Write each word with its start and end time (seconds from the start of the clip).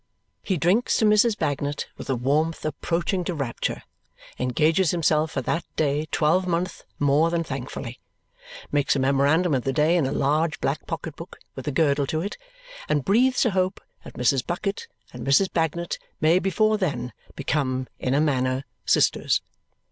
He 0.41 0.57
drinks 0.57 0.97
to 0.97 1.05
Mrs. 1.05 1.37
Bagnet 1.37 1.85
with 1.95 2.09
a 2.09 2.15
warmth 2.15 2.65
approaching 2.65 3.23
to 3.25 3.35
rapture, 3.35 3.83
engages 4.39 4.89
himself 4.89 5.29
for 5.29 5.41
that 5.43 5.63
day 5.75 6.07
twelvemonth 6.07 6.85
more 6.97 7.29
than 7.29 7.43
thankfully, 7.43 7.99
makes 8.71 8.95
a 8.95 8.99
memorandum 8.99 9.53
of 9.53 9.61
the 9.63 9.71
day 9.71 9.95
in 9.95 10.07
a 10.07 10.11
large 10.11 10.59
black 10.59 10.87
pocket 10.87 11.15
book 11.15 11.37
with 11.53 11.67
a 11.67 11.71
girdle 11.71 12.07
to 12.07 12.19
it, 12.21 12.35
and 12.89 13.05
breathes 13.05 13.45
a 13.45 13.51
hope 13.51 13.79
that 14.03 14.13
Mrs. 14.15 14.43
Bucket 14.43 14.87
and 15.13 15.23
Mrs. 15.23 15.53
Bagnet 15.53 15.99
may 16.19 16.39
before 16.39 16.79
then 16.79 17.13
become, 17.35 17.87
in 17.99 18.15
a 18.15 18.19
manner, 18.19 18.65
sisters. 18.87 19.43